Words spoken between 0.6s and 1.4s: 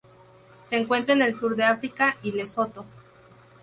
Se encuentra en el